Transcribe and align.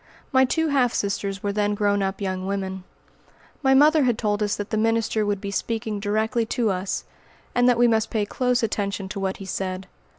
My 0.31 0.45
two 0.45 0.69
half 0.69 0.95
sisters 0.95 1.43
were 1.43 1.51
then 1.53 1.75
grown 1.75 2.01
up 2.01 2.21
young 2.21 2.47
women. 2.47 2.83
My 3.61 3.75
mother 3.75 4.01
had 4.05 4.17
told 4.17 4.41
us 4.41 4.55
that 4.55 4.71
the 4.71 4.75
minister 4.75 5.27
would 5.27 5.39
be 5.39 5.51
speaking 5.51 5.99
directly 5.99 6.43
to 6.47 6.71
us, 6.71 7.03
and 7.53 7.69
that 7.69 7.77
we 7.77 7.87
must 7.87 8.09
pay 8.09 8.25
close 8.25 8.63
attention 8.63 9.09
to 9.09 9.19
what 9.19 9.37
he 9.37 9.45
said. 9.45 9.85